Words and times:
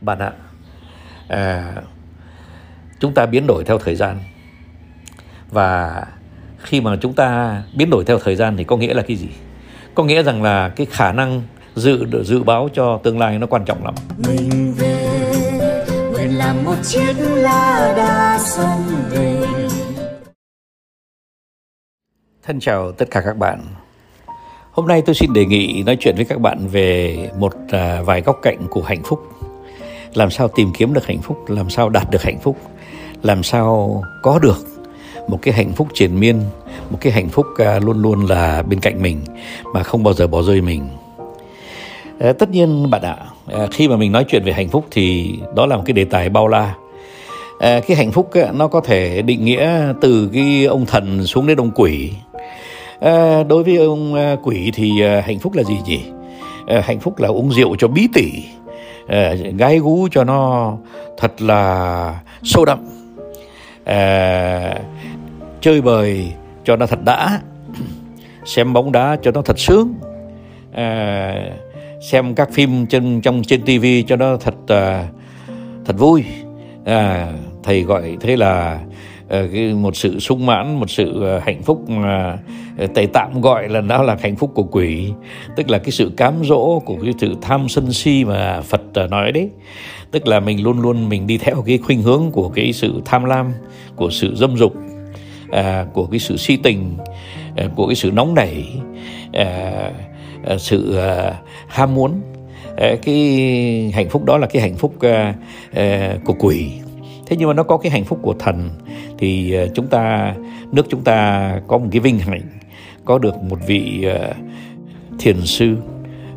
bạn 0.00 0.18
ạ 0.18 0.32
à, 1.28 1.74
chúng 3.00 3.14
ta 3.14 3.26
biến 3.26 3.46
đổi 3.46 3.64
theo 3.64 3.78
thời 3.78 3.94
gian. 3.96 4.18
Và 5.50 6.04
khi 6.58 6.80
mà 6.80 6.96
chúng 7.00 7.14
ta 7.14 7.62
biến 7.74 7.90
đổi 7.90 8.04
theo 8.04 8.18
thời 8.18 8.36
gian 8.36 8.56
thì 8.56 8.64
có 8.64 8.76
nghĩa 8.76 8.94
là 8.94 9.02
cái 9.02 9.16
gì? 9.16 9.28
Có 9.94 10.04
nghĩa 10.04 10.22
rằng 10.22 10.42
là 10.42 10.68
cái 10.68 10.86
khả 10.90 11.12
năng 11.12 11.42
dự 11.74 12.06
dự 12.24 12.42
báo 12.42 12.68
cho 12.72 13.00
tương 13.02 13.18
lai 13.18 13.38
nó 13.38 13.46
quan 13.46 13.64
trọng 13.64 13.84
lắm. 13.84 13.94
Mình 14.18 14.74
về 14.76 15.22
nguyện 16.10 16.38
làm 16.38 16.64
một 16.64 16.76
chiếc 16.82 17.14
lá 17.18 17.94
đa 17.96 18.38
sông 18.38 18.84
về. 19.10 19.42
Thân 22.42 22.60
chào 22.60 22.92
tất 22.92 23.08
cả 23.10 23.20
các 23.24 23.36
bạn. 23.36 23.64
Hôm 24.70 24.86
nay 24.86 25.02
tôi 25.06 25.14
xin 25.14 25.32
đề 25.32 25.46
nghị 25.46 25.82
nói 25.86 25.96
chuyện 26.00 26.16
với 26.16 26.24
các 26.24 26.40
bạn 26.40 26.68
về 26.68 27.16
một 27.38 27.54
à, 27.70 28.02
vài 28.02 28.20
góc 28.20 28.38
cạnh 28.42 28.66
của 28.70 28.82
hạnh 28.82 29.02
phúc 29.04 29.20
làm 30.14 30.30
sao 30.30 30.48
tìm 30.48 30.72
kiếm 30.72 30.94
được 30.94 31.06
hạnh 31.06 31.22
phúc 31.22 31.36
làm 31.48 31.70
sao 31.70 31.88
đạt 31.88 32.10
được 32.10 32.22
hạnh 32.22 32.38
phúc 32.42 32.56
làm 33.22 33.42
sao 33.42 34.02
có 34.22 34.38
được 34.38 34.66
một 35.28 35.38
cái 35.42 35.54
hạnh 35.54 35.72
phúc 35.72 35.88
triền 35.94 36.20
miên 36.20 36.40
một 36.90 36.98
cái 37.00 37.12
hạnh 37.12 37.28
phúc 37.28 37.46
à, 37.58 37.78
luôn 37.78 38.02
luôn 38.02 38.26
là 38.26 38.62
bên 38.62 38.80
cạnh 38.80 39.02
mình 39.02 39.20
mà 39.74 39.82
không 39.82 40.02
bao 40.02 40.14
giờ 40.14 40.26
bỏ 40.26 40.42
rơi 40.42 40.60
mình. 40.60 40.88
À, 42.20 42.32
tất 42.32 42.50
nhiên 42.50 42.90
bạn 42.90 43.02
ạ 43.02 43.16
à, 43.46 43.66
khi 43.70 43.88
mà 43.88 43.96
mình 43.96 44.12
nói 44.12 44.24
chuyện 44.28 44.44
về 44.44 44.52
hạnh 44.52 44.68
phúc 44.68 44.84
thì 44.90 45.34
đó 45.56 45.66
là 45.66 45.76
một 45.76 45.82
cái 45.86 45.92
đề 45.92 46.04
tài 46.04 46.28
bao 46.28 46.48
la. 46.48 46.74
Ờ, 47.60 47.80
cái 47.80 47.96
hạnh 47.96 48.12
phúc 48.12 48.30
nó 48.54 48.68
có 48.68 48.80
thể 48.80 49.22
định 49.22 49.44
nghĩa 49.44 49.92
từ 50.00 50.30
cái 50.32 50.64
ông 50.64 50.86
thần 50.86 51.26
xuống 51.26 51.46
đến 51.46 51.60
ông 51.60 51.70
quỷ. 51.74 52.10
Ờ, 53.00 53.44
đối 53.44 53.62
với 53.62 53.76
ông 53.76 54.14
à, 54.14 54.36
quỷ 54.42 54.70
thì 54.74 55.02
à, 55.02 55.22
hạnh 55.26 55.38
phúc 55.38 55.52
là 55.54 55.62
gì 55.62 55.76
nhỉ? 55.86 56.00
Hạnh 56.82 57.00
phúc 57.00 57.18
là 57.18 57.28
uống 57.28 57.52
rượu 57.52 57.76
cho 57.76 57.88
bí 57.88 58.08
tỉ. 58.14 58.32
Ờ, 59.10 59.34
gái 59.58 59.78
gú 59.78 60.08
cho 60.10 60.24
nó 60.24 60.72
thật 61.18 61.42
là 61.42 62.20
sâu 62.42 62.64
đậm. 62.64 62.78
Ờ, 63.84 64.74
chơi 65.60 65.80
bời 65.80 66.32
cho 66.64 66.76
nó 66.76 66.86
thật 66.86 67.04
đã. 67.04 67.40
Xem 68.44 68.72
bóng 68.72 68.92
đá 68.92 69.16
cho 69.22 69.30
nó 69.30 69.42
thật 69.42 69.58
sướng. 69.58 69.94
À, 70.72 71.34
xem 72.00 72.34
các 72.34 72.48
phim 72.52 72.86
trên 72.86 73.20
trong 73.20 73.42
trên 73.42 73.62
tivi 73.62 74.02
cho 74.02 74.16
nó 74.16 74.36
thật 74.36 74.54
à, 74.68 75.06
thật 75.84 75.98
vui. 75.98 76.24
À, 76.84 77.28
thầy 77.62 77.82
gọi 77.82 78.16
thế 78.20 78.36
là 78.36 78.80
Ờ, 79.30 79.48
một 79.74 79.96
sự 79.96 80.18
sung 80.18 80.46
mãn 80.46 80.80
một 80.80 80.90
sự 80.90 81.22
ờ, 81.22 81.38
hạnh 81.38 81.62
phúc 81.62 81.90
mà 81.90 82.38
ờ, 82.78 82.86
thầy 82.94 83.06
tạm 83.06 83.40
gọi 83.40 83.68
là 83.68 83.80
đó 83.80 84.02
là 84.02 84.16
hạnh 84.22 84.36
phúc 84.36 84.50
của 84.54 84.62
quỷ. 84.62 85.12
Tức 85.56 85.70
là 85.70 85.78
cái 85.78 85.90
sự 85.90 86.12
cám 86.16 86.34
dỗ 86.44 86.82
của 86.84 86.96
cái 87.02 87.12
sự 87.18 87.34
tham 87.42 87.68
sân 87.68 87.92
si 87.92 88.24
mà 88.24 88.60
Phật 88.60 88.82
nói 89.10 89.32
đấy. 89.32 89.50
Tức 90.10 90.26
là 90.26 90.40
mình 90.40 90.62
luôn 90.62 90.80
luôn 90.80 91.08
mình 91.08 91.26
đi 91.26 91.38
theo 91.38 91.62
cái 91.66 91.78
khuynh 91.78 92.02
hướng 92.02 92.30
của 92.32 92.48
cái 92.48 92.72
sự 92.72 93.02
tham 93.04 93.24
lam 93.24 93.52
của 93.96 94.10
sự 94.10 94.34
dâm 94.34 94.56
dục 94.56 94.74
à, 95.50 95.86
của 95.92 96.06
cái 96.06 96.20
sự 96.20 96.36
si 96.36 96.56
tình 96.56 96.96
à, 97.56 97.68
của 97.76 97.86
cái 97.86 97.94
sự 97.94 98.10
nóng 98.10 98.34
nảy 98.34 98.64
à, 99.32 99.70
à, 100.44 100.58
sự 100.58 100.96
à, 100.96 101.34
ham 101.68 101.94
muốn. 101.94 102.20
À, 102.76 102.94
cái 103.02 103.16
hạnh 103.94 104.08
phúc 104.08 104.24
đó 104.24 104.38
là 104.38 104.46
cái 104.46 104.62
hạnh 104.62 104.76
phúc 104.76 104.94
à, 105.00 105.34
à, 105.72 106.14
của 106.24 106.34
quỷ 106.38 106.70
thế 107.30 107.36
nhưng 107.36 107.48
mà 107.48 107.54
nó 107.54 107.62
có 107.62 107.76
cái 107.76 107.92
hạnh 107.92 108.04
phúc 108.04 108.18
của 108.22 108.34
thần. 108.38 108.70
Thì 109.18 109.52
ờ, 109.52 109.68
chúng 109.74 109.86
ta, 109.86 110.34
nước 110.72 110.86
chúng 110.88 111.04
ta 111.04 111.60
có 111.66 111.78
một 111.78 111.86
cái 111.92 112.00
vinh 112.00 112.18
hạnh, 112.18 112.42
có 113.04 113.18
được 113.18 113.36
một 113.42 113.58
vị 113.66 114.04
ờ, 114.04 114.34
thiền 115.18 115.40
sư 115.44 115.76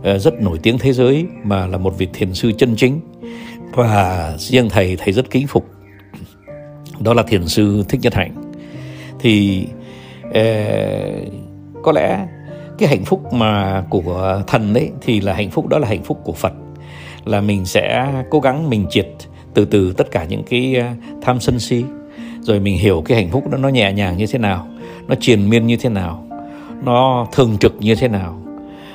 ờ, 0.04 0.20
rất 0.20 0.42
nổi 0.42 0.60
tiếng 0.64 0.78
thế 0.78 0.94
giới 0.94 1.26
mà 1.44 1.68
là 1.68 1.78
một 1.78 1.98
vị 1.98 2.08
thiền 2.14 2.34
sư 2.34 2.52
chân 2.58 2.76
chính. 2.78 3.00
Và 3.76 4.34
riêng 4.38 4.70
thầy 4.70 4.96
thầy 4.96 5.14
rất 5.14 5.30
kính 5.30 5.48
phục. 5.48 5.66
Đó 7.00 7.14
là 7.14 7.24
thiền 7.24 7.48
sư 7.48 7.84
thích 7.90 8.00
nhất 8.04 8.14
hạnh. 8.14 8.52
Thì 9.20 9.68
có 11.84 11.92
lẽ 11.92 12.28
cái 12.78 12.90
hạnh 12.90 13.06
phúc 13.06 13.34
mà 13.34 13.84
của 13.90 14.44
thần 14.48 14.74
đấy 14.74 14.92
thì 15.02 15.22
là 15.22 15.34
hạnh 15.34 15.50
phúc, 15.50 15.68
đó 15.68 15.78
là 15.78 15.88
hạnh 15.88 16.04
phúc 16.04 16.20
của 16.24 16.34
Phật. 16.34 16.54
Là 17.26 17.42
mình 17.42 17.66
sẽ 17.66 18.14
cố 18.30 18.40
gắng 18.40 18.70
mình 18.70 18.86
triệt 18.90 19.08
từ 19.54 19.66
từ 19.66 19.94
tất 19.94 20.12
cả 20.12 20.24
những 20.24 20.44
cái 20.44 20.76
à, 20.76 20.96
tham 21.22 21.40
sân 21.40 21.60
si. 21.60 21.84
Rồi 22.42 22.60
mình 22.60 22.78
hiểu 22.78 23.02
cái 23.06 23.18
hạnh 23.18 23.30
phúc 23.32 23.48
đó 23.50 23.58
nó 23.58 23.70
nhẹ 23.70 23.94
nhàng 23.94 24.18
như 24.18 24.28
thế 24.28 24.40
nào 24.40 24.68
nó 25.08 25.16
triền 25.20 25.50
miên 25.50 25.68
như 25.68 25.78
thế 25.78 25.90
nào 25.90 26.28
nó 26.84 27.28
thường 27.32 27.58
trực 27.58 27.76
như 27.80 27.96
thế 27.96 28.08
nào. 28.08 28.42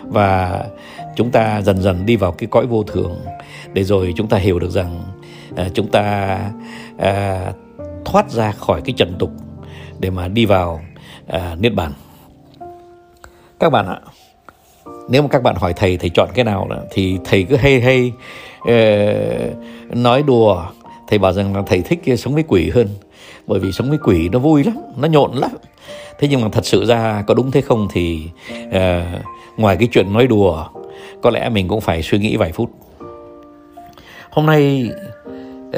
Và 0.03 0.65
chúng 1.17 1.31
ta 1.31 1.61
dần 1.63 1.83
dần 1.83 2.07
đi 2.07 2.17
vào 2.17 2.33
cái 2.33 2.49
cõi 2.51 2.67
vô 2.67 2.83
thường 2.83 3.17
để 3.73 3.85
rồi 3.85 4.15
chúng 4.17 4.29
ta 4.29 4.37
hiểu 4.37 4.59
được 4.59 4.71
rằng 4.71 5.03
uh, 5.53 5.75
chúng 5.75 5.87
ta 5.91 6.39
uh, 6.97 7.57
thoát 8.05 8.31
ra 8.31 8.53
khỏi 8.53 8.81
cái 8.85 8.95
trần 8.97 9.17
tục 9.19 9.31
để 9.99 10.11
mà 10.11 10.29
đi 10.29 10.47
vào 10.47 10.81
uh, 11.37 11.59
niết 11.59 11.75
bàn. 11.75 11.93
Các 13.61 13.71
bạn 13.73 13.87
ạ 13.87 14.01
nếu 15.09 15.23
mà 15.23 15.29
các 15.29 15.43
bạn 15.43 15.57
hỏi 15.57 15.73
thầy 15.73 15.97
thầy 15.97 16.11
chọn 16.11 16.29
cái 16.35 16.45
nào 16.45 16.69
thì 16.91 17.19
thầy 17.25 17.43
cứ 17.43 17.57
hay 17.57 17.81
hay 17.81 18.13
uh, 18.61 19.97
nói 19.97 20.23
đùa 20.23 20.65
thầy 21.09 21.19
bảo 21.19 21.33
rằng 21.33 21.57
là 21.57 21.63
thầy 21.67 21.83
thích 21.83 22.01
sống 22.19 22.35
với 22.35 22.45
quỷ 22.49 22.71
hơn 22.75 22.89
bởi 23.47 23.61
vì 23.61 23.73
sống 23.73 23.89
với 23.89 23.99
quỷ 24.05 24.29
nó 24.29 24.39
vui 24.39 24.65
lắm 24.65 24.77
nó 24.97 25.09
nhộn 25.09 25.33
lắm. 25.35 25.51
Thế 26.19 26.29
nhưng 26.29 26.41
mà 26.41 26.49
thật 26.53 26.67
sự 26.67 26.85
ra 26.85 27.25
có 27.27 27.35
đúng 27.35 27.51
thế 27.51 27.61
không 27.61 27.89
thì 27.93 28.21
uh, 28.69 28.75
ngoài 29.57 29.77
cái 29.77 29.89
chuyện 29.93 30.13
nói 30.13 30.27
đùa 30.27 30.65
có 31.23 31.31
lẽ 31.31 31.49
mình 31.49 31.69
cũng 31.69 31.81
phải 31.81 32.03
suy 32.03 32.19
nghĩ 32.19 32.37
vài 32.37 32.53
phút. 32.53 32.71
Hôm 34.31 34.47
nay 34.47 34.91
uh, 35.69 35.73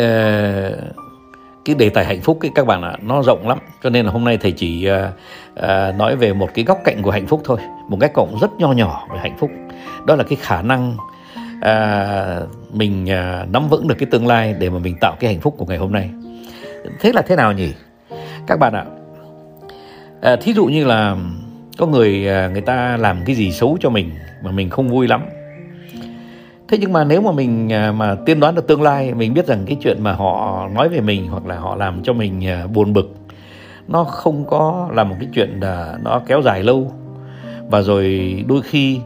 cái 1.64 1.74
đề 1.78 1.88
tài 1.88 2.04
hạnh 2.04 2.20
phúc 2.20 2.38
ấy 2.40 2.50
các 2.54 2.66
bạn 2.66 2.82
ạ 2.82 2.96
nó 3.02 3.22
rộng 3.22 3.48
lắm. 3.48 3.58
Cho 3.82 3.90
nên 3.90 4.06
là 4.06 4.12
hôm 4.12 4.24
nay 4.24 4.38
thầy 4.38 4.52
chỉ 4.52 4.88
uh, 4.90 4.94
uh, 5.58 5.94
nói 5.98 6.16
về 6.16 6.32
một 6.32 6.48
cái 6.54 6.64
góc 6.64 6.78
cạnh 6.84 7.02
của 7.02 7.10
hạnh 7.10 7.26
phúc 7.26 7.40
thôi 7.44 7.58
một 7.88 7.96
cái 8.00 8.10
cộng 8.14 8.38
rất 8.40 8.50
nho 8.58 8.72
nhỏ 8.72 9.06
về 9.12 9.18
hạnh 9.18 9.36
phúc. 9.38 9.50
Đó 10.06 10.16
là 10.16 10.24
cái 10.24 10.38
khả 10.40 10.62
năng 10.62 10.96
à, 11.60 12.40
mình 12.72 13.10
à, 13.10 13.46
nắm 13.52 13.68
vững 13.68 13.88
được 13.88 13.94
cái 13.98 14.08
tương 14.10 14.26
lai 14.26 14.54
để 14.58 14.70
mà 14.70 14.78
mình 14.78 14.96
tạo 15.00 15.16
cái 15.20 15.32
hạnh 15.32 15.40
phúc 15.40 15.54
của 15.58 15.66
ngày 15.66 15.78
hôm 15.78 15.92
nay. 15.92 16.10
Thế 17.00 17.12
là 17.12 17.22
thế 17.22 17.36
nào 17.36 17.52
nhỉ? 17.52 17.72
Các 18.46 18.58
bạn 18.58 18.72
ạ 18.72 18.84
à, 20.20 20.36
thí 20.36 20.52
dụ 20.52 20.66
như 20.66 20.84
là 20.84 21.16
có 21.78 21.86
người 21.86 22.28
à, 22.28 22.48
người 22.48 22.60
ta 22.60 22.96
làm 22.96 23.24
cái 23.26 23.36
gì 23.36 23.52
xấu 23.52 23.76
cho 23.80 23.90
mình 23.90 24.10
mà 24.42 24.50
mình 24.50 24.70
không 24.70 24.88
vui 24.88 25.08
lắm. 25.08 25.24
Thế 26.68 26.78
nhưng 26.80 26.92
mà 26.92 27.04
nếu 27.04 27.20
mà 27.20 27.32
mình 27.32 27.72
à, 27.72 27.92
mà 27.92 28.16
tiên 28.26 28.40
đoán 28.40 28.54
được 28.54 28.66
tương 28.66 28.82
lai 28.82 29.14
mình 29.14 29.34
biết 29.34 29.46
rằng 29.46 29.64
cái 29.66 29.76
chuyện 29.82 30.02
mà 30.02 30.12
họ 30.12 30.68
nói 30.74 30.88
về 30.88 31.00
mình 31.00 31.28
hoặc 31.28 31.46
là 31.46 31.58
họ 31.58 31.76
làm 31.76 32.02
cho 32.02 32.12
mình 32.12 32.46
à, 32.46 32.66
buồn 32.66 32.92
bực 32.92 33.14
nó 33.88 34.04
không 34.04 34.44
có 34.44 34.88
là 34.92 35.04
một 35.04 35.16
cái 35.20 35.28
chuyện 35.34 35.60
nó 36.02 36.22
kéo 36.26 36.42
dài 36.42 36.62
lâu 36.62 36.92
và 37.70 37.82
rồi 37.82 38.36
đôi 38.48 38.62
khi 38.62 39.00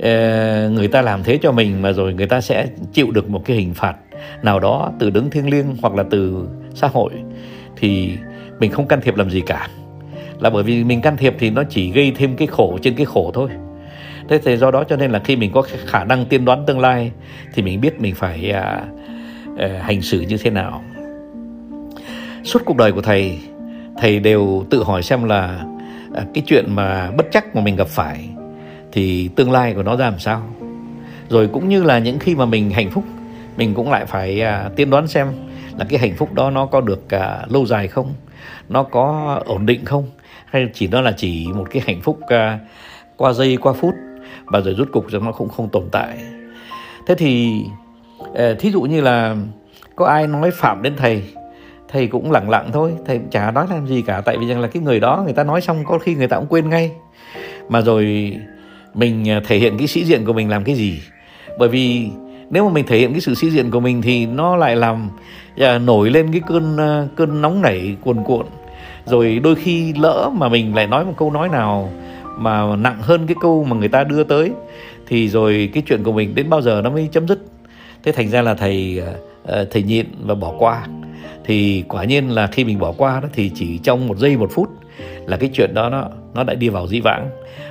ờ, 0.00 0.70
người 0.70 0.88
ta 0.88 1.02
làm 1.02 1.22
thế 1.22 1.38
cho 1.42 1.52
mình 1.52 1.82
mà 1.82 1.92
rồi 1.92 2.14
người 2.14 2.26
ta 2.26 2.40
sẽ 2.40 2.66
chịu 2.92 3.10
được 3.10 3.30
một 3.30 3.42
cái 3.44 3.56
hình 3.56 3.74
phạt 3.74 3.96
nào 4.42 4.60
đó 4.60 4.92
từ 4.98 5.10
đứng 5.10 5.30
thiêng 5.30 5.50
liêng 5.50 5.76
hoặc 5.82 5.94
là 5.94 6.04
từ 6.10 6.48
xã 6.74 6.88
hội. 6.88 7.12
Thì 7.76 8.10
mình 8.58 8.70
không 8.70 8.88
can 8.88 9.00
thiệp 9.00 9.16
làm 9.16 9.30
gì 9.30 9.40
cả. 9.40 9.68
Là 10.40 10.50
bởi 10.50 10.62
vì 10.62 10.84
mình 10.84 11.00
can 11.00 11.16
thiệp 11.16 11.34
thì 11.38 11.50
nó 11.50 11.62
chỉ 11.70 11.90
gây 11.92 12.12
thêm 12.16 12.36
cái 12.36 12.48
khổ 12.48 12.78
trên 12.82 12.94
cái 12.94 13.06
khổ 13.06 13.30
thôi. 13.34 13.48
Thế 14.28 14.38
thì 14.38 14.56
do 14.56 14.70
đó 14.70 14.84
cho 14.84 14.96
nên 14.96 15.10
là 15.10 15.18
khi 15.18 15.36
mình 15.36 15.52
có 15.52 15.62
khả 15.86 16.04
năng 16.04 16.26
tiên 16.26 16.44
đoán 16.44 16.64
tương 16.66 16.80
lai 16.80 17.12
thì 17.54 17.62
mình 17.62 17.80
biết 17.80 18.00
mình 18.00 18.14
phải 18.14 18.50
à, 18.50 18.82
à, 19.58 19.82
hành 19.82 20.02
xử 20.02 20.20
như 20.20 20.36
thế 20.36 20.50
nào. 20.50 20.82
Suốt 22.44 22.62
cuộc 22.64 22.76
đời 22.76 22.92
của 22.92 23.00
thầy 23.00 23.38
thầy 23.98 24.20
đều 24.20 24.64
tự 24.70 24.84
hỏi 24.84 25.02
xem 25.02 25.24
là 25.24 25.64
À, 26.16 26.24
cái 26.34 26.44
chuyện 26.46 26.64
mà 26.68 27.10
bất 27.10 27.26
chắc 27.30 27.56
mà 27.56 27.62
mình 27.62 27.76
gặp 27.76 27.88
phải 27.88 28.28
thì 28.92 29.28
tương 29.36 29.52
lai 29.52 29.74
của 29.74 29.82
nó 29.82 29.96
ra 29.96 30.04
làm 30.04 30.18
sao? 30.18 30.42
Rồi 31.28 31.48
cũng 31.52 31.68
như 31.68 31.82
là 31.82 31.98
những 31.98 32.18
khi 32.18 32.34
mà 32.34 32.44
mình 32.44 32.70
hạnh 32.70 32.90
phúc 32.90 33.04
mình 33.56 33.74
cũng 33.74 33.90
lại 33.90 34.06
phải 34.06 34.42
à, 34.42 34.70
tiên 34.76 34.90
đoán 34.90 35.08
xem 35.08 35.28
là 35.78 35.84
cái 35.88 35.98
hạnh 35.98 36.14
phúc 36.16 36.34
đó 36.34 36.50
nó 36.50 36.66
có 36.66 36.80
được 36.80 37.14
à, 37.14 37.44
lâu 37.48 37.66
dài 37.66 37.88
không? 37.88 38.14
Nó 38.68 38.82
có 38.82 39.36
ổn 39.46 39.66
định 39.66 39.84
không? 39.84 40.10
Hay 40.46 40.68
chỉ 40.74 40.88
nó 40.88 41.00
là 41.00 41.12
chỉ 41.16 41.46
một 41.54 41.66
cái 41.70 41.82
hạnh 41.86 42.00
phúc 42.00 42.20
à, 42.26 42.58
qua 43.16 43.32
giây 43.32 43.56
qua 43.56 43.72
phút 43.72 43.94
và 44.44 44.60
rồi 44.60 44.74
rút 44.74 44.88
cục 44.92 45.10
rằng 45.10 45.24
nó 45.24 45.32
cũng 45.32 45.48
không 45.48 45.68
tồn 45.68 45.88
tại? 45.92 46.18
Thế 47.06 47.14
thì 47.14 47.62
à, 48.34 48.54
thí 48.58 48.70
dụ 48.70 48.82
như 48.82 49.00
là 49.00 49.36
có 49.96 50.06
ai 50.06 50.26
nói 50.26 50.50
phạm 50.50 50.82
đến 50.82 50.94
thầy 50.96 51.22
thầy 51.96 52.06
cũng 52.06 52.30
lặng 52.30 52.50
lặng 52.50 52.70
thôi. 52.72 52.92
Thầy 53.06 53.20
chả 53.30 53.50
nói 53.50 53.66
làm 53.70 53.86
gì 53.86 54.02
cả. 54.02 54.20
Tại 54.20 54.36
vì 54.38 54.46
rằng 54.46 54.60
là 54.60 54.68
cái 54.68 54.82
người 54.82 55.00
đó 55.00 55.22
người 55.24 55.32
ta 55.32 55.44
nói 55.44 55.60
xong 55.60 55.84
có 55.84 55.98
khi 55.98 56.14
người 56.14 56.28
ta 56.28 56.36
cũng 56.36 56.46
quên 56.46 56.70
ngay. 56.70 56.90
Mà 57.68 57.80
rồi 57.80 58.36
mình 58.94 59.30
à, 59.30 59.40
thể 59.46 59.58
hiện 59.58 59.78
cái 59.78 59.86
sĩ 59.86 60.04
diện 60.04 60.24
của 60.24 60.32
mình 60.32 60.48
làm 60.48 60.64
cái 60.64 60.74
gì? 60.74 61.00
Bởi 61.58 61.68
vì 61.68 62.08
nếu 62.50 62.68
mà 62.68 62.72
mình 62.72 62.86
thể 62.86 62.98
hiện 62.98 63.12
cái 63.12 63.20
sự 63.20 63.34
sĩ 63.34 63.50
diện 63.50 63.70
của 63.70 63.80
mình 63.80 64.02
thì 64.02 64.26
nó 64.26 64.56
lại 64.56 64.76
làm 64.76 65.10
à, 65.58 65.78
nổi 65.78 66.10
lên 66.10 66.32
cái 66.32 66.40
cơn 66.48 66.76
à, 66.78 67.06
cơn 67.16 67.42
nóng 67.42 67.62
nảy 67.62 67.96
cuồn 68.04 68.24
cuộn. 68.24 68.46
Rồi 69.04 69.40
đôi 69.42 69.54
khi 69.54 69.92
lỡ 69.92 70.30
mà 70.34 70.48
mình 70.48 70.74
lại 70.74 70.86
nói 70.86 71.04
một 71.04 71.14
câu 71.16 71.30
nói 71.30 71.48
nào 71.48 71.92
mà 72.38 72.76
nặng 72.76 72.98
hơn 73.00 73.26
cái 73.26 73.36
câu 73.40 73.64
mà 73.64 73.76
người 73.76 73.88
ta 73.88 74.04
đưa 74.04 74.24
tới 74.24 74.50
thì 75.06 75.28
rồi 75.28 75.70
cái 75.74 75.82
chuyện 75.86 76.02
của 76.02 76.12
mình 76.12 76.34
đến 76.34 76.50
bao 76.50 76.62
giờ 76.62 76.80
nó 76.84 76.90
mới 76.90 77.08
chấm 77.12 77.28
dứt? 77.28 77.38
Thế 78.02 78.12
thành 78.12 78.28
ra 78.28 78.42
là 78.42 78.54
thầy 78.54 79.02
à, 79.06 79.12
Ờ, 79.46 79.66
thầy 79.70 79.82
nhịn 79.82 80.06
và 80.24 80.34
bỏ 80.34 80.54
qua. 80.58 80.86
Thì 81.44 81.84
quả 81.88 82.04
nhiên 82.04 82.30
là 82.30 82.46
khi 82.46 82.64
mình 82.64 82.78
bỏ 82.78 82.92
qua 82.92 83.20
đó 83.20 83.28
thì 83.32 83.50
chỉ 83.54 83.78
trong 83.78 84.08
một 84.08 84.18
giây 84.18 84.36
một 84.36 84.50
phút 84.52 84.68
là 85.26 85.36
cái 85.36 85.50
chuyện 85.52 85.74
đó 85.74 85.88
nó 85.88 86.08
nó 86.34 86.44
đã 86.44 86.54
đi 86.54 86.68
vào 86.68 86.86
dĩ 86.86 87.00
vãng 87.00 87.30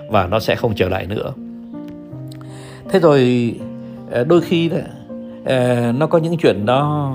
và 0.10 0.28
nó 0.28 0.40
sẽ 0.40 0.56
không 0.56 0.76
trở 0.76 0.90
lại 0.90 1.06
nữa. 1.06 1.34
Thế 2.90 3.00
rồi 3.00 3.54
ờ, 4.12 4.24
đôi 4.24 4.42
khi 4.42 4.70
đó, 4.70 4.78
ờ, 5.46 5.92
nó 5.98 6.08
có 6.08 6.18
những 6.18 6.38
chuyện 6.38 6.66
đó 6.66 7.12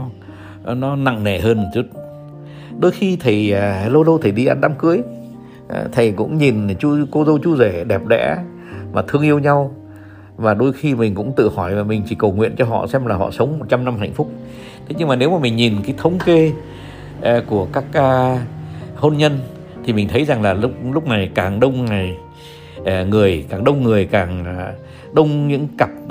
nó 0.64 0.96
nặng 0.96 1.24
nề 1.24 1.38
hơn 1.38 1.58
một 1.58 1.68
chút. 1.74 1.86
Đôi 2.80 2.90
khi 2.90 3.16
thầy 3.16 3.54
lâu 3.88 4.02
lâu 4.02 4.18
thầy 4.18 4.32
đi 4.32 4.46
ăn 4.46 4.60
đám 4.60 4.74
cưới 4.74 5.02
thầy 5.92 6.12
cũng 6.12 6.38
nhìn 6.38 6.74
chú 6.78 6.96
cô 7.10 7.24
dâu 7.24 7.38
chú 7.38 7.56
rể 7.56 7.84
đẹp 7.84 8.06
đẽ 8.06 8.36
và 8.92 9.02
thương 9.08 9.22
yêu 9.22 9.38
nhau. 9.38 9.74
Và 10.36 10.54
đôi 10.54 10.72
khi 10.72 10.94
mình 10.94 11.14
cũng 11.14 11.32
tự 11.36 11.50
hỏi 11.54 11.74
và 11.74 11.82
mình 11.82 12.02
chỉ 12.06 12.14
cầu 12.14 12.32
nguyện 12.32 12.54
cho 12.56 12.64
họ 12.64 12.86
xem 12.86 13.06
là 13.06 13.16
họ 13.16 13.30
sống 13.30 13.58
100 13.58 13.84
năm 13.84 13.96
hạnh 13.98 14.12
phúc 14.12 14.30
thế 14.90 14.96
nhưng 14.98 15.08
mà 15.08 15.16
nếu 15.16 15.30
mà 15.30 15.38
mình 15.38 15.56
nhìn 15.56 15.74
cái 15.84 15.94
thống 15.98 16.18
kê 16.24 16.52
uh, 17.18 17.46
của 17.46 17.66
các 17.72 17.84
uh, 17.98 18.38
hôn 18.96 19.16
nhân 19.16 19.38
thì 19.84 19.92
mình 19.92 20.08
thấy 20.08 20.24
rằng 20.24 20.42
là 20.42 20.52
lúc 20.52 20.70
lúc 20.92 21.06
này 21.06 21.30
càng 21.34 21.60
đông 21.60 21.84
ngày 21.84 22.16
uh, 22.80 23.08
người 23.08 23.44
càng 23.48 23.64
đông 23.64 23.82
người 23.82 24.04
càng 24.04 24.44
uh, 24.58 25.14
đông 25.14 25.48
những 25.48 25.68
cặp 25.78 25.90
uh, 26.04 26.10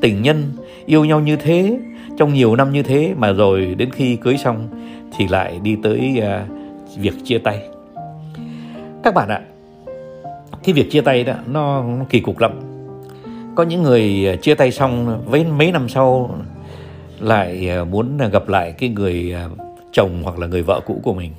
tình 0.00 0.22
nhân 0.22 0.42
yêu 0.86 1.04
nhau 1.04 1.20
như 1.20 1.36
thế 1.36 1.78
trong 2.18 2.34
nhiều 2.34 2.56
năm 2.56 2.72
như 2.72 2.82
thế 2.82 3.14
mà 3.16 3.32
rồi 3.32 3.74
đến 3.78 3.90
khi 3.90 4.16
cưới 4.16 4.36
xong 4.36 4.68
thì 5.16 5.28
lại 5.28 5.60
đi 5.62 5.76
tới 5.82 6.22
uh, 6.22 6.98
việc 6.98 7.14
chia 7.24 7.38
tay. 7.38 7.60
Các 9.02 9.14
bạn 9.14 9.28
ạ 9.28 9.40
cái 10.64 10.72
việc 10.72 10.90
chia 10.90 11.00
tay 11.00 11.24
đó 11.24 11.34
nó, 11.46 11.82
nó 11.82 12.04
kỳ 12.08 12.20
cục 12.20 12.38
lắm. 12.38 12.52
Có 13.54 13.62
những 13.62 13.82
người 13.82 14.38
chia 14.42 14.54
tay 14.54 14.70
xong 14.70 15.22
với 15.26 15.44
mấy 15.44 15.72
năm 15.72 15.88
sau 15.88 16.34
lại 17.22 17.68
ờ, 17.68 17.84
muốn 17.84 18.18
gặp 18.32 18.48
lại 18.48 18.72
cái 18.72 18.88
người 18.88 19.32
ờ, 19.32 19.48
chồng 19.92 20.22
hoặc 20.22 20.38
là 20.38 20.46
người 20.46 20.62
vợ 20.62 20.80
cũ 20.86 21.00
của 21.02 21.14
mình. 21.14 21.32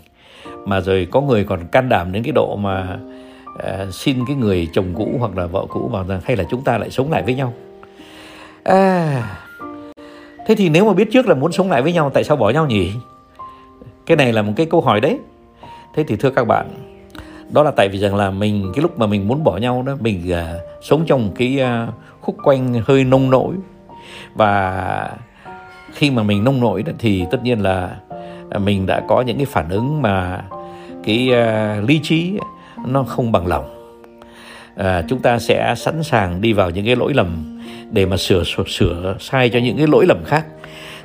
Mà 0.66 0.82
rồi 0.82 1.08
có 1.12 1.22
người 1.22 1.44
còn 1.44 1.68
can 1.68 1.90
đảm 1.90 2.12
đến 2.12 2.24
cái 2.24 2.32
độ 2.32 2.56
mà 2.56 2.98
uh, 3.54 3.94
xin 3.94 4.26
cái 4.28 4.36
người 4.36 4.68
chồng 4.74 4.94
cũ 4.96 5.16
hoặc 5.20 5.38
là 5.38 5.46
vợ 5.46 5.66
cũ 5.70 5.90
bảo 5.94 6.06
rằng 6.08 6.20
hay 6.24 6.36
là 6.36 6.44
chúng 6.50 6.64
ta 6.64 6.78
lại 6.78 6.90
sống 6.90 7.12
lại 7.12 7.24
với 7.24 7.36
nhau. 7.36 7.54
À, 8.64 9.24
thế 10.48 10.56
thì 10.56 10.70
nếu 10.70 10.86
mà 10.86 10.94
biết 10.94 11.12
trước 11.12 11.28
là 11.28 11.36
muốn 11.36 11.52
sống 11.52 11.72
lại 11.72 11.82
với 11.82 11.94
nhau 11.94 12.10
tại 12.14 12.24
sao 12.24 12.38
bỏ 12.38 12.50
nhau 12.50 12.68
nhỉ? 12.68 12.92
Cái 14.06 14.18
này 14.18 14.34
là 14.34 14.42
một 14.42 14.54
cái 14.56 14.66
câu 14.66 14.82
hỏi 14.82 15.02
đấy. 15.02 15.20
Thế 15.96 16.04
thì 16.08 16.16
thưa 16.16 16.30
các 16.30 16.48
bạn 16.48 16.68
đó 17.52 17.64
là 17.64 17.72
tại 17.72 17.90
vì 17.90 18.00
rằng 18.00 18.16
là 18.16 18.30
mình 18.30 18.72
cái 18.76 18.82
lúc 18.82 19.00
mà 19.00 19.08
mình 19.08 19.28
muốn 19.28 19.44
bỏ 19.44 19.58
nhau 19.58 19.84
đó 19.86 19.98
mình 20.00 20.32
uh, 20.32 20.62
sống 20.82 21.06
trong 21.08 21.28
một 21.28 21.34
cái 21.36 21.60
uh, 21.62 21.94
khúc 22.22 22.36
quanh 22.44 22.82
hơi 22.86 23.04
nông 23.04 23.30
nỗi. 23.30 23.56
Và 24.36 25.10
khi 25.94 26.12
mà 26.12 26.24
mình 26.24 26.44
nông 26.44 26.60
nổi 26.60 26.84
thì 27.00 27.26
tất 27.32 27.44
nhiên 27.44 27.60
là 27.60 27.98
à, 28.50 28.60
mình 28.60 28.86
đã 28.86 29.02
có 29.08 29.22
những 29.22 29.38
cái 29.38 29.46
phản 29.46 29.70
ứng 29.70 30.02
mà 30.02 30.42
cái 31.04 31.30
uh, 31.32 31.90
lý 31.90 32.00
trí 32.04 32.34
nó 32.88 33.04
không 33.04 33.32
bằng 33.32 33.48
lòng. 33.48 33.96
À, 34.76 35.04
chúng 35.10 35.20
ta 35.20 35.40
sẽ 35.40 35.74
sẵn 35.78 36.04
sàng 36.04 36.42
đi 36.42 36.54
vào 36.54 36.70
những 36.70 36.86
cái 36.86 36.96
lỗi 36.96 37.14
lầm 37.14 37.60
để 37.92 38.06
mà 38.06 38.18
sửa 38.18 38.44
sửa, 38.44 38.64
sửa 38.68 39.16
sai 39.20 39.50
cho 39.50 39.60
những 39.60 39.78
cái 39.78 39.88
lỗi 39.88 40.06
lầm 40.06 40.24
khác. 40.26 40.46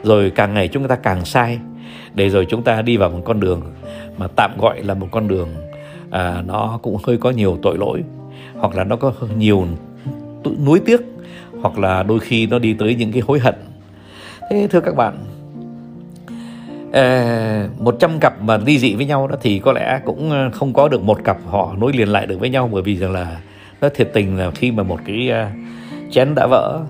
Rồi 0.03 0.33
càng 0.35 0.55
ngày 0.55 0.69
chúng 0.69 0.89
ta 0.89 0.97
càng 0.97 1.25
sai 1.25 1.59
để 2.15 2.29
rồi 2.29 2.47
chúng 2.51 2.63
ta 2.63 2.83
đi 2.83 2.97
vào 2.97 3.11
một 3.11 3.23
con 3.25 3.41
đường 3.41 3.63
mà 4.19 4.27
tạm 4.37 4.51
gọi 4.59 4.83
là 4.83 4.95
một 4.95 5.09
con 5.11 5.29
đường 5.29 5.49
à, 6.11 6.43
nó 6.47 6.79
cũng 6.83 6.97
hơi 7.03 7.17
có 7.17 7.31
nhiều 7.31 7.59
tội 7.63 7.79
lỗi 7.79 8.03
hoặc 8.59 8.75
là 8.75 8.85
nó 8.85 8.97
có 8.97 9.13
nhiều 9.37 9.67
nuối 10.65 10.81
tiếc 10.87 11.01
hoặc 11.61 11.79
là 11.79 12.03
đôi 12.03 12.21
khi 12.21 12.47
nó 12.47 12.59
đi 12.59 12.75
tới 12.75 12.95
những 12.95 13.13
cái 13.13 13.23
hối 13.27 13.39
hận 13.39 13.55
thế 14.51 14.69
thưa 14.71 14.81
các 14.81 14.97
bạn 14.97 15.15
ờ, 16.93 17.69
một 17.79 17.97
trăm 18.01 18.19
cặp 18.21 18.43
mà 18.43 18.57
ly 18.57 18.79
dị 18.79 18.95
với 18.95 19.07
nhau 19.07 19.27
đó 19.27 19.37
thì 19.41 19.59
có 19.59 19.73
lẽ 19.73 20.01
cũng 20.05 20.31
ờ, 20.31 20.51
không 20.53 20.73
có 20.73 20.89
được 20.89 21.03
một 21.03 21.25
cặp 21.25 21.37
họ 21.47 21.75
nối 21.79 21.93
liền 21.93 22.09
lại 22.09 22.27
được 22.27 22.41
với 22.41 22.51
nhau 22.51 22.69
bởi 22.73 22.83
vì 22.83 22.97
rằng 22.97 23.13
là 23.13 23.37
nó 23.81 23.89
thiệt 23.89 24.11
tình 24.13 24.39
là 24.39 24.51
khi 24.51 24.71
mà 24.71 24.83
một 24.83 25.01
cái 25.07 25.29
ờ, 25.29 25.47
chén 26.11 26.35
đã 26.35 26.47
vỡ 26.47 26.81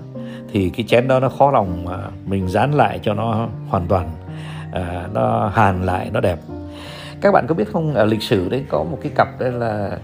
thì 0.53 0.69
cái 0.69 0.85
chén 0.89 1.07
đó 1.07 1.19
nó 1.19 1.29
khó 1.29 1.51
lòng 1.51 1.85
mà 1.85 1.97
mình 2.25 2.47
dán 2.47 2.73
lại 2.73 2.99
cho 3.03 3.13
nó 3.13 3.47
hoàn 3.69 3.87
toàn 3.87 4.09
à, 4.71 5.07
nó 5.13 5.51
hàn 5.55 5.85
lại 5.85 6.09
nó 6.13 6.19
đẹp. 6.19 6.39
Các 7.21 7.31
bạn 7.33 7.45
có 7.47 7.55
biết 7.55 7.71
không 7.73 7.93
ở 7.93 8.05
lịch 8.05 8.23
sử 8.23 8.49
đấy 8.49 8.63
có 8.69 8.83
một 8.83 8.97
cái 9.01 9.11
cặp 9.15 9.27
đấy 9.39 9.51
là 9.51 9.97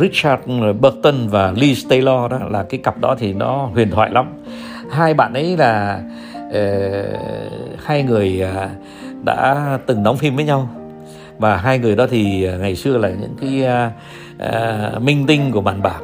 Richard 0.00 0.42
Burton 0.80 1.28
và 1.28 1.52
Liz 1.52 1.88
Taylor 1.88 2.30
đó 2.30 2.38
là 2.50 2.62
cái 2.62 2.80
cặp 2.82 2.98
đó 2.98 3.16
thì 3.18 3.32
nó 3.32 3.68
huyền 3.72 3.90
thoại 3.90 4.10
lắm. 4.10 4.42
Hai 4.90 5.14
bạn 5.14 5.34
ấy 5.34 5.56
là 5.56 6.00
uh, 6.48 7.84
hai 7.84 8.02
người 8.02 8.42
uh, 8.44 8.70
đã 9.24 9.78
từng 9.86 10.02
đóng 10.02 10.16
phim 10.16 10.36
với 10.36 10.44
nhau. 10.44 10.68
Và 11.38 11.56
hai 11.56 11.78
người 11.78 11.96
đó 11.96 12.06
thì 12.10 12.44
à, 12.44 12.56
ngày 12.56 12.76
xưa 12.76 12.98
là 12.98 13.08
những 13.08 13.36
cái 13.40 13.64
uh, 13.64 14.96
uh, 14.96 15.02
minh 15.02 15.26
tinh 15.26 15.52
của 15.52 15.60
bàn 15.60 15.82
bạc. 15.82 16.00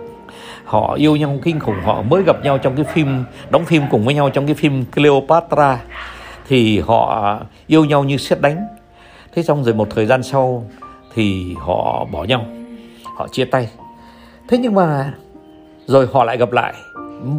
Họ 0.64 0.94
yêu 0.94 1.16
nhau 1.16 1.38
kinh 1.42 1.60
khủng 1.60 1.80
họ 1.84 2.02
mới 2.02 2.22
gặp 2.26 2.36
nhau 2.42 2.58
trong 2.58 2.76
cái 2.76 2.84
phim 2.84 3.24
đóng 3.50 3.64
phim 3.64 3.82
cùng 3.90 4.04
với 4.04 4.14
nhau 4.14 4.30
trong 4.30 4.46
cái 4.46 4.54
phim 4.54 4.84
Cleopatra. 4.84 5.78
Thì 6.48 6.80
họ 6.80 7.38
yêu 7.66 7.84
nhau 7.84 8.04
như 8.04 8.16
xét 8.16 8.40
đánh. 8.40 8.66
Thế 9.34 9.42
xong 9.42 9.64
rồi 9.64 9.74
một 9.74 9.88
thời 9.94 10.06
gian 10.06 10.22
sau 10.22 10.64
thì 11.14 11.54
họ 11.58 12.06
bỏ 12.12 12.24
nhau 12.24 12.44
họ 13.16 13.28
chia 13.28 13.44
tay. 13.44 13.68
Thế 14.48 14.58
nhưng 14.58 14.74
mà 14.74 15.12
rồi 15.86 16.08
họ 16.12 16.24
lại 16.24 16.36
gặp 16.36 16.52
lại. 16.52 16.74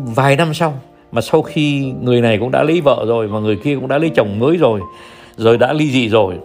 Vài 0.06 0.36
năm 0.36 0.54
sau 0.54 0.74
mà 1.14 1.22
sau 1.22 1.42
khi 1.42 1.94
người 2.02 2.22
này 2.22 2.38
cũng 2.38 2.52
đã 2.52 2.64
lấy 2.64 2.82
vợ 2.82 3.06
rồi 3.08 3.28
mà 3.28 3.40
người 3.40 3.56
kia 3.56 3.76
cũng 3.76 3.88
đã 3.88 3.98
lấy 3.98 4.10
chồng 4.10 4.40
mới 4.40 4.58
rồi 4.58 4.82
rồi 5.38 5.58
đã 5.58 5.74
ly 5.74 5.92
dị 5.92 6.10
rồi 6.10 6.40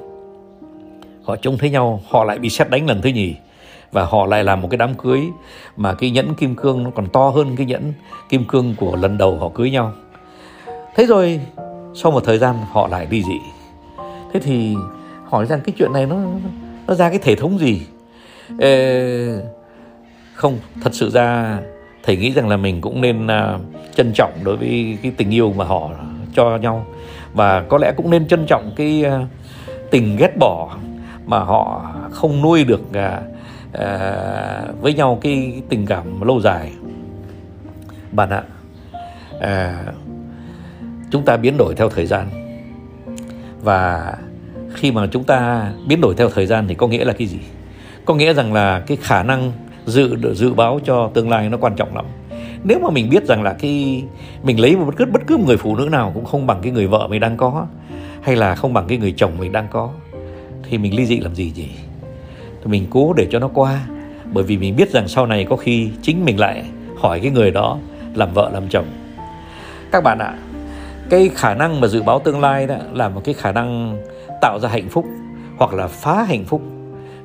họ 1.24 1.36
trông 1.36 1.58
thấy 1.58 1.70
nhau 1.70 2.02
họ 2.08 2.24
lại 2.24 2.38
bị 2.38 2.48
xét 2.48 2.70
đánh 2.70 2.86
lần 2.86 3.02
thứ 3.02 3.08
nhì. 3.08 3.34
Và 3.92 4.04
họ 4.04 4.26
lại 4.26 4.44
làm 4.44 4.60
một 4.60 4.68
cái 4.70 4.78
đám 4.78 4.94
cưới 4.94 5.20
mà 5.76 5.94
cái 5.94 6.10
nhẫn 6.10 6.34
kim 6.34 6.56
cương 6.56 6.82
nó 6.82 6.90
còn 6.90 7.06
to 7.08 7.28
hơn 7.28 7.56
cái 7.56 7.66
nhẫn 7.66 7.92
kim 8.28 8.44
cương 8.44 8.74
của 8.76 8.96
lần 8.96 9.18
đầu 9.18 9.36
họ 9.36 9.48
cưới 9.48 9.70
nhau. 9.70 9.92
Thế 10.96 11.06
rồi 11.06 11.40
sau 11.94 12.12
một 12.12 12.24
thời 12.24 12.38
gian 12.38 12.56
họ 12.70 12.88
lại 12.88 13.06
ly 13.10 13.22
dị. 13.22 13.38
Thế 14.32 14.40
thì 14.40 14.74
hỏi 15.24 15.46
rằng 15.46 15.60
cái 15.64 15.74
chuyện 15.78 15.92
này 15.92 16.06
nó 16.06 16.16
nó 16.86 16.94
ra 16.94 17.10
cái 17.10 17.18
thể 17.18 17.34
thống 17.34 17.58
gì? 17.58 17.80
Ê, 18.58 19.40
không 20.34 20.58
thật 20.82 20.94
sự 20.94 21.10
ra 21.10 21.58
thầy 22.02 22.16
nghĩ 22.16 22.32
rằng 22.32 22.48
là 22.48 22.56
mình 22.56 22.80
cũng 22.80 23.00
nên 23.00 23.26
uh, 23.26 23.60
trân 23.94 24.12
trọng 24.14 24.32
đối 24.44 24.56
với 24.56 24.98
cái 25.02 25.12
tình 25.16 25.30
yêu 25.30 25.52
mà 25.56 25.64
họ 25.64 25.90
cho 26.34 26.56
nhau. 26.56 26.86
Và 27.34 27.62
có 27.62 27.78
lẽ 27.78 27.92
cũng 27.96 28.10
nên 28.10 28.28
trân 28.28 28.46
trọng 28.46 28.72
cái 28.76 29.04
uh, 29.06 29.28
tình 29.90 30.16
ghét 30.16 30.36
bỏ 30.38 30.76
mà 31.26 31.38
họ 31.38 31.92
không 32.10 32.42
nuôi 32.42 32.64
được 32.64 32.80
uh, 32.80 32.96
uh, 33.74 34.80
với 34.80 34.94
nhau 34.94 35.18
cái 35.22 35.62
tình 35.68 35.86
cảm 35.86 36.20
lâu 36.20 36.40
dài. 36.40 36.72
Bạn 38.12 38.30
ạ 38.30 38.42
uh, 39.36 39.94
chúng 41.10 41.24
ta 41.24 41.36
biến 41.36 41.56
đổi 41.56 41.74
theo 41.74 41.90
thời 41.90 42.06
gian. 42.06 42.26
Và 43.62 44.14
khi 44.74 44.92
mà 44.92 45.06
chúng 45.10 45.24
ta 45.24 45.70
biến 45.86 46.00
đổi 46.00 46.14
theo 46.14 46.30
thời 46.30 46.46
gian 46.46 46.68
thì 46.68 46.74
có 46.74 46.86
nghĩa 46.86 47.04
là 47.04 47.12
cái 47.12 47.26
gì? 47.26 47.38
Có 48.04 48.14
nghĩa 48.14 48.34
rằng 48.34 48.52
là 48.52 48.80
cái 48.86 48.98
khả 49.00 49.22
năng 49.22 49.52
dự 49.88 50.34
dự 50.34 50.54
báo 50.54 50.80
cho 50.84 51.10
tương 51.14 51.30
lai 51.30 51.48
nó 51.48 51.56
quan 51.60 51.74
trọng 51.76 51.96
lắm. 51.96 52.04
Nếu 52.64 52.78
mà 52.78 52.90
mình 52.90 53.10
biết 53.10 53.24
rằng 53.26 53.42
là 53.42 53.52
cái, 53.52 54.04
mình 54.42 54.60
lấy 54.60 54.76
một 54.76 54.84
bất 54.86 54.94
cứ 54.96 55.04
bất 55.04 55.22
cứ 55.26 55.36
người 55.36 55.56
phụ 55.56 55.76
nữ 55.76 55.88
nào 55.92 56.10
cũng 56.14 56.24
không 56.24 56.46
bằng 56.46 56.58
cái 56.62 56.72
người 56.72 56.86
vợ 56.86 57.08
mình 57.10 57.20
đang 57.20 57.36
có, 57.36 57.66
hay 58.22 58.36
là 58.36 58.54
không 58.54 58.72
bằng 58.72 58.84
cái 58.88 58.98
người 58.98 59.14
chồng 59.16 59.32
mình 59.38 59.52
đang 59.52 59.68
có, 59.70 59.90
thì 60.62 60.78
mình 60.78 60.96
ly 60.96 61.06
dị 61.06 61.20
làm 61.20 61.34
gì 61.34 61.50
gì 61.50 61.68
thì 62.60 62.70
mình 62.70 62.86
cố 62.90 63.12
để 63.12 63.26
cho 63.30 63.38
nó 63.38 63.48
qua. 63.48 63.86
Bởi 64.32 64.44
vì 64.44 64.58
mình 64.58 64.76
biết 64.76 64.90
rằng 64.90 65.08
sau 65.08 65.26
này 65.26 65.46
có 65.50 65.56
khi 65.56 65.90
chính 66.02 66.24
mình 66.24 66.40
lại 66.40 66.64
hỏi 66.96 67.20
cái 67.20 67.30
người 67.30 67.50
đó 67.50 67.78
làm 68.14 68.32
vợ, 68.34 68.50
làm 68.52 68.68
chồng. 68.68 68.86
Các 69.92 70.04
bạn 70.04 70.18
ạ, 70.18 70.34
cái 71.10 71.30
khả 71.34 71.54
năng 71.54 71.80
mà 71.80 71.88
dự 71.88 72.02
báo 72.02 72.18
tương 72.18 72.40
lai 72.40 72.66
đó 72.66 72.76
là 72.92 73.08
một 73.08 73.20
cái 73.24 73.34
khả 73.34 73.52
năng 73.52 73.98
tạo 74.40 74.58
ra 74.62 74.68
hạnh 74.68 74.88
phúc 74.88 75.06
hoặc 75.56 75.74
là 75.74 75.86
phá 75.88 76.22
hạnh 76.22 76.44
phúc. 76.44 76.62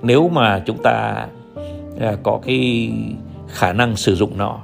Nếu 0.02 0.30
mà 0.30 0.62
chúng 0.66 0.78
ta 0.84 1.26
Ờ, 2.00 2.18
có 2.24 2.40
cái 2.46 2.92
khả 3.48 3.74
năng 3.74 3.96
sử 3.96 4.16
dụng 4.16 4.38
nó. 4.38 4.60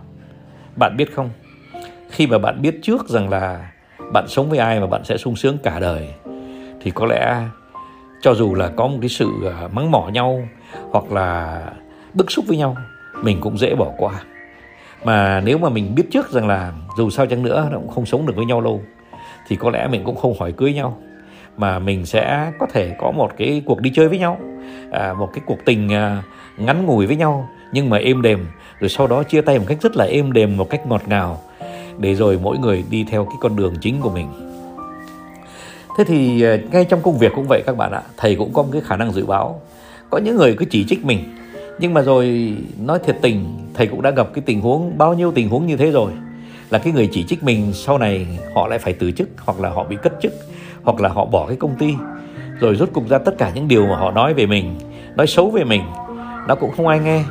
Bạn 0.75 0.97
biết 0.97 1.13
không? 1.13 1.29
Khi 2.09 2.27
mà 2.27 2.37
bạn 2.37 2.61
biết 2.61 2.79
trước 2.81 3.09
rằng 3.09 3.29
là 3.29 3.71
bạn 4.13 4.27
sống 4.27 4.49
với 4.49 4.59
ai 4.59 4.79
mà 4.79 4.87
bạn 4.87 5.03
sẽ 5.03 5.17
sung 5.17 5.35
sướng 5.35 5.57
cả 5.63 5.79
đời 5.79 6.07
thì 6.81 6.91
có 6.91 7.05
lẽ 7.05 7.41
cho 8.21 8.33
dù 8.33 8.55
là 8.55 8.67
có 8.75 8.87
một 8.87 8.97
cái 9.01 9.09
sự 9.09 9.29
ờ, 9.45 9.69
mắng 9.73 9.91
mỏ 9.91 10.09
nhau 10.13 10.41
hoặc 10.91 11.11
là 11.11 11.61
bức 12.13 12.31
xúc 12.31 12.45
với 12.47 12.57
nhau 12.57 12.75
mình 13.23 13.37
cũng 13.41 13.57
dễ 13.57 13.75
bỏ 13.75 13.91
qua. 13.97 14.13
Mà 15.03 15.41
nếu 15.45 15.57
mà 15.57 15.69
mình 15.69 15.95
biết 15.95 16.03
trước 16.11 16.31
rằng 16.31 16.47
là 16.47 16.73
dù 16.97 17.09
sao 17.09 17.25
chăng 17.25 17.43
nữa 17.43 17.67
nó 17.71 17.77
cũng 17.77 17.89
không 17.89 18.05
sống 18.05 18.25
được 18.25 18.33
với 18.35 18.45
nhau 18.45 18.61
lâu 18.61 18.81
thì 19.47 19.55
có 19.55 19.69
lẽ 19.69 19.87
mình 19.87 20.03
cũng 20.03 20.15
không 20.15 20.39
hỏi 20.39 20.51
cưới 20.51 20.73
nhau 20.73 20.97
mà 21.57 21.79
mình 21.79 22.05
sẽ 22.05 22.51
có 22.59 22.67
thể 22.73 22.95
có 22.99 23.11
một 23.11 23.31
cái 23.37 23.61
cuộc 23.65 23.81
đi 23.81 23.91
chơi 23.95 24.09
với 24.09 24.19
nhau 24.19 24.39
à, 24.91 25.13
một 25.13 25.29
cái 25.33 25.43
cuộc 25.45 25.57
tình 25.65 25.93
à, 25.93 26.23
ngắn 26.59 26.85
ngủi 26.85 27.05
với 27.05 27.15
nhau, 27.15 27.49
nhưng 27.71 27.89
mà 27.89 27.97
êm 27.97 28.21
đềm, 28.21 28.47
rồi 28.79 28.89
sau 28.89 29.07
đó 29.07 29.23
chia 29.23 29.41
tay 29.41 29.59
một 29.59 29.65
cách 29.67 29.81
rất 29.81 29.95
là 29.95 30.05
êm 30.05 30.33
đềm 30.33 30.57
một 30.57 30.69
cách 30.69 30.87
ngọt 30.87 31.01
ngào, 31.07 31.41
để 31.97 32.15
rồi 32.15 32.39
mỗi 32.43 32.57
người 32.57 32.83
đi 32.89 33.03
theo 33.03 33.25
cái 33.25 33.35
con 33.39 33.55
đường 33.55 33.73
chính 33.81 34.01
của 34.01 34.09
mình. 34.09 34.27
Thế 35.97 36.03
thì 36.03 36.41
ờ, 36.41 36.57
ngay 36.71 36.85
trong 36.85 37.01
công 37.01 37.17
việc 37.17 37.31
cũng 37.35 37.47
vậy 37.47 37.63
các 37.65 37.77
bạn 37.77 37.91
ạ, 37.91 38.01
thầy 38.17 38.35
cũng 38.35 38.53
có 38.53 38.63
một 38.63 38.69
cái 38.71 38.81
khả 38.81 38.95
năng 38.95 39.11
dự 39.11 39.25
báo. 39.25 39.61
Có 40.09 40.17
những 40.17 40.35
người 40.35 40.55
cứ 40.57 40.65
chỉ 40.65 40.85
trích 40.89 41.05
mình, 41.05 41.35
nhưng 41.79 41.93
mà 41.93 42.01
rồi 42.01 42.55
nói 42.79 42.99
thiệt 43.05 43.17
tình, 43.21 43.45
thầy 43.73 43.87
cũng 43.87 44.01
đã 44.01 44.11
gặp 44.11 44.27
cái 44.33 44.43
tình 44.45 44.61
huống, 44.61 44.97
bao 44.97 45.13
nhiêu 45.13 45.31
tình 45.31 45.49
huống 45.49 45.67
như 45.67 45.77
thế 45.77 45.91
rồi, 45.91 46.11
là 46.69 46.79
cái 46.79 46.93
người 46.93 47.09
chỉ 47.11 47.23
trích 47.23 47.43
mình 47.43 47.73
sau 47.73 47.97
này 47.97 48.27
họ 48.55 48.67
lại 48.67 48.79
phải 48.79 48.93
từ 48.93 49.11
chức, 49.11 49.29
hoặc 49.37 49.59
là 49.59 49.69
họ 49.69 49.83
bị 49.83 49.97
cất 50.03 50.13
chức, 50.21 50.33
hoặc 50.83 51.01
là 51.01 51.09
họ 51.09 51.25
bỏ 51.25 51.47
cái 51.47 51.57
công 51.57 51.75
ty. 51.75 51.93
Rồi 52.59 52.75
rút 52.75 52.93
cục 52.93 53.09
ra 53.09 53.17
tất 53.17 53.37
cả 53.37 53.51
những 53.55 53.67
điều 53.67 53.85
mà 53.87 53.95
họ 53.95 54.11
nói 54.11 54.33
về 54.33 54.45
mình, 54.45 54.75
nói 55.15 55.27
xấu 55.27 55.49
về 55.49 55.63
mình 55.63 55.81
nó 56.49 56.55
cũng 56.55 56.71
không 56.71 56.87
ai 56.87 56.99
nghe. 56.99 57.23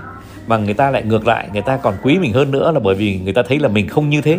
Mà 0.46 0.56
người 0.56 0.74
ta 0.74 0.90
lại 0.90 1.02
ngược 1.02 1.26
lại 1.26 1.48
người 1.52 1.62
ta 1.62 1.76
còn 1.76 1.94
quý 2.02 2.18
mình 2.18 2.32
hơn 2.32 2.50
nữa 2.50 2.72
là 2.72 2.80
bởi 2.80 2.94
vì 2.94 3.20
người 3.24 3.32
ta 3.32 3.42
thấy 3.42 3.58
là 3.58 3.68
mình 3.68 3.88
không 3.88 4.08
như 4.08 4.20
thế. 4.20 4.38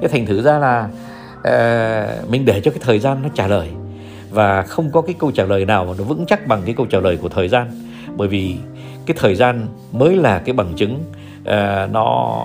Thế 0.00 0.08
thành 0.08 0.26
thử 0.26 0.42
ra 0.42 0.58
là 0.58 0.88
uh, 1.38 2.30
mình 2.30 2.44
để 2.44 2.60
cho 2.60 2.70
cái 2.70 2.80
thời 2.82 2.98
gian 2.98 3.22
nó 3.22 3.28
trả 3.34 3.46
lời. 3.46 3.68
Và 4.30 4.62
không 4.62 4.90
có 4.92 5.00
cái 5.00 5.14
câu 5.18 5.30
trả 5.30 5.44
lời 5.44 5.64
nào 5.64 5.84
mà 5.84 5.92
nó 5.98 6.04
vững 6.04 6.26
chắc 6.26 6.46
bằng 6.46 6.62
cái 6.64 6.74
câu 6.74 6.86
trả 6.86 7.00
lời 7.00 7.16
của 7.16 7.28
thời 7.28 7.48
gian. 7.48 7.66
Bởi 8.16 8.28
vì 8.28 8.56
cái 9.06 9.16
thời 9.20 9.34
gian 9.34 9.66
mới 9.92 10.16
là 10.16 10.38
cái 10.38 10.52
bằng 10.52 10.72
chứng 10.76 10.94
uh, 11.40 11.92
nó 11.92 12.40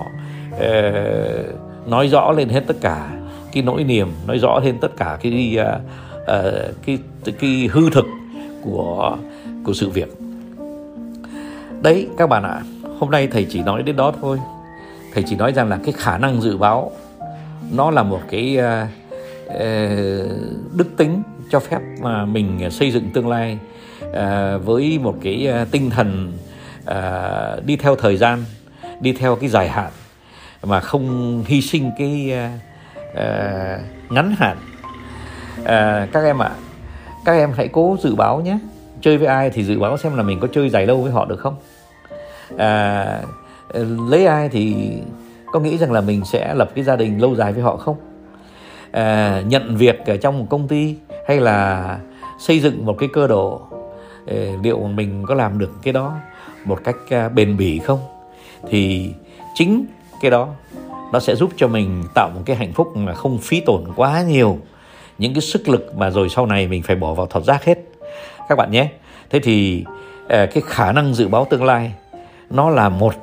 uh, 0.54 1.88
nói 1.88 2.08
rõ 2.08 2.32
lên 2.32 2.48
hết 2.48 2.62
tất 2.66 2.76
cả 2.80 3.08
cái 3.52 3.62
nỗi 3.62 3.84
niềm 3.84 4.08
nói 4.26 4.38
rõ 4.38 4.60
lên 4.64 4.78
tất 4.80 4.96
cả 4.96 5.18
cái 5.22 5.58
uh, 5.60 5.80
uh, 6.22 6.86
cái 6.86 6.98
cái 7.40 7.68
hư 7.72 7.90
thực 7.90 8.06
của 8.62 9.16
của 9.64 9.72
sự 9.72 9.90
việc 9.90 10.25
đấy 11.82 12.08
các 12.16 12.28
bạn 12.28 12.42
ạ 12.42 12.48
à, 12.48 12.62
hôm 13.00 13.10
nay 13.10 13.28
thầy 13.32 13.46
chỉ 13.50 13.62
nói 13.62 13.82
đến 13.82 13.96
đó 13.96 14.12
thôi. 14.20 14.38
Thầy 15.14 15.24
chỉ 15.26 15.36
nói 15.36 15.52
rằng 15.52 15.68
là 15.68 15.78
cái 15.84 15.92
khả 15.92 16.18
năng 16.18 16.40
dự 16.40 16.56
báo 16.56 16.92
nó 17.72 17.90
là 17.90 18.02
một 18.02 18.20
cái 18.30 18.58
uh, 18.58 18.88
uh, 19.48 19.56
đức 20.72 20.96
tính 20.96 21.22
cho 21.50 21.60
phép 21.60 21.78
mà 22.00 22.24
mình 22.24 22.70
xây 22.70 22.90
dựng 22.90 23.10
tương 23.14 23.28
lai 23.28 23.58
uh, 24.04 24.64
với 24.64 24.98
một 25.02 25.16
cái 25.22 25.48
uh, 25.62 25.70
tinh 25.70 25.90
thần 25.90 26.32
uh, 26.90 27.64
đi 27.66 27.76
theo 27.76 27.96
thời 27.96 28.16
gian 28.16 28.44
đi 29.00 29.12
theo 29.12 29.36
cái 29.36 29.48
dài 29.48 29.68
hạn 29.68 29.90
mà 30.62 30.80
không 30.80 31.44
hy 31.46 31.62
sinh 31.62 31.90
cái 31.98 32.32
uh, 32.32 32.60
uh, 33.12 34.12
ngắn 34.12 34.34
hạn. 34.38 34.56
Uh, 35.60 36.12
các 36.12 36.24
em 36.24 36.42
ạ 36.42 36.48
à, 36.48 36.56
các 37.24 37.32
em 37.32 37.52
hãy 37.56 37.68
cố 37.68 37.96
dự 38.02 38.14
báo 38.14 38.40
nhé 38.40 38.58
chơi 39.00 39.18
với 39.18 39.26
ai 39.26 39.50
thì 39.50 39.64
dự 39.64 39.78
báo 39.78 39.96
xem 39.96 40.16
là 40.16 40.22
mình 40.22 40.40
có 40.40 40.48
chơi 40.52 40.68
dài 40.68 40.86
lâu 40.86 41.02
với 41.02 41.12
họ 41.12 41.24
được 41.24 41.40
không. 41.40 41.54
À, 42.58 43.22
lấy 44.08 44.26
ai 44.26 44.48
thì 44.48 44.74
có 45.52 45.60
nghĩ 45.60 45.78
rằng 45.78 45.92
là 45.92 46.00
mình 46.00 46.24
sẽ 46.24 46.54
lập 46.54 46.70
cái 46.74 46.84
gia 46.84 46.96
đình 46.96 47.20
lâu 47.20 47.34
dài 47.34 47.52
với 47.52 47.62
họ 47.62 47.76
không? 47.76 47.96
À, 48.90 49.42
nhận 49.46 49.76
việc 49.76 50.06
ở 50.06 50.16
trong 50.16 50.38
một 50.38 50.46
công 50.50 50.68
ty 50.68 50.96
hay 51.28 51.40
là 51.40 51.98
xây 52.38 52.60
dựng 52.60 52.86
một 52.86 52.98
cái 52.98 53.08
cơ 53.12 53.26
đồ 53.26 53.60
ờ, 54.26 54.36
liệu 54.62 54.80
mình 54.80 55.24
có 55.26 55.34
làm 55.34 55.58
được 55.58 55.70
cái 55.82 55.92
đó 55.92 56.14
một 56.64 56.78
cách 56.84 56.96
à, 57.10 57.28
bền 57.28 57.56
bỉ 57.56 57.78
không? 57.78 57.98
Thì 58.70 59.10
chính 59.54 59.86
cái 60.20 60.30
đó 60.30 60.48
nó 61.12 61.20
sẽ 61.20 61.34
giúp 61.34 61.50
cho 61.56 61.68
mình 61.68 62.04
tạo 62.14 62.30
một 62.34 62.40
cái 62.44 62.56
hạnh 62.56 62.72
phúc 62.72 62.96
mà 62.96 63.14
không 63.14 63.38
phí 63.38 63.60
tổn 63.60 63.84
quá 63.96 64.22
nhiều 64.22 64.58
những 65.18 65.34
cái 65.34 65.40
sức 65.40 65.68
lực 65.68 65.96
mà 65.96 66.10
rồi 66.10 66.28
sau 66.28 66.46
này 66.46 66.66
mình 66.66 66.82
phải 66.82 66.96
bỏ 66.96 67.14
vào 67.14 67.26
thọt 67.26 67.44
rác 67.44 67.64
hết 67.64 67.78
các 68.48 68.58
bạn 68.58 68.70
nhé. 68.70 68.88
Thế 69.30 69.40
thì 69.40 69.84
ờ, 70.28 70.46
cái 70.46 70.62
khả 70.66 70.92
năng 70.92 71.14
dự 71.14 71.28
báo 71.28 71.46
tương 71.50 71.64
lai 71.64 71.92
nó 72.50 72.70
là 72.70 72.88
một 72.88 73.14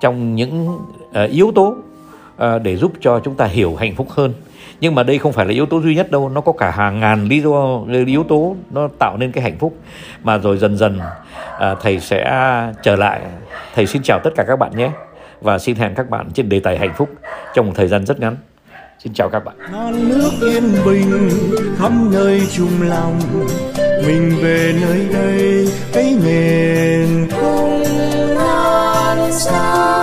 trong 0.00 0.34
những 0.34 0.78
ờ, 1.12 1.24
yếu 1.24 1.52
tố 1.54 1.76
ờ, 2.36 2.58
để 2.58 2.76
giúp 2.76 2.92
cho 3.00 3.20
chúng 3.24 3.34
ta 3.34 3.44
hiểu 3.44 3.76
hạnh 3.76 3.94
phúc 3.94 4.06
hơn. 4.10 4.32
Nhưng 4.80 4.94
mà 4.94 5.02
đây 5.02 5.18
không 5.18 5.32
phải 5.32 5.46
là 5.46 5.52
yếu 5.52 5.66
tố 5.66 5.80
duy 5.82 5.94
nhất 5.94 6.10
đâu, 6.10 6.28
nó 6.28 6.40
có 6.40 6.52
cả 6.52 6.70
hàng 6.70 7.00
ngàn 7.00 7.28
lý 7.28 7.40
do, 7.40 7.80
yếu 8.06 8.24
tố 8.24 8.56
nó 8.70 8.88
tạo 8.98 9.16
nên 9.16 9.32
cái 9.32 9.44
hạnh 9.44 9.58
phúc. 9.58 9.76
Mà 10.22 10.38
rồi 10.38 10.58
dần 10.58 10.76
dần 10.76 11.00
thầy 11.80 12.00
sẽ 12.00 12.52
trở 12.82 12.96
lại. 12.96 13.20
Thầy 13.74 13.86
xin 13.86 14.02
chào 14.02 14.20
tất 14.24 14.30
cả 14.36 14.44
các 14.48 14.58
bạn 14.58 14.76
nhé. 14.76 14.90
Và 15.40 15.58
xin 15.58 15.76
hẹn 15.76 15.94
các 15.94 16.10
bạn 16.10 16.30
trên 16.34 16.48
đề 16.48 16.60
tài 16.60 16.78
hạnh 16.78 16.94
phúc 16.96 17.08
trong 17.54 17.66
một 17.66 17.72
thời 17.76 17.88
gian 17.88 18.06
rất 18.06 18.20
ngắn. 18.20 18.36
Xin 18.98 19.14
chào 19.14 19.28
các 19.28 19.44
bạn. 19.44 19.56
Non 19.72 20.08
nước 20.08 20.30
yên 20.40 20.72
bình 20.84 21.30
khắp 21.78 21.92
nơi 22.12 22.42
chung 22.52 22.82
lòng 22.82 23.20
mình 24.06 24.36
về 24.42 24.74
nơi 24.80 25.06
đây 25.12 25.68
cái 25.92 26.16
miền 26.24 27.28
không 27.30 27.82
non 28.34 29.32
xa. 29.32 30.01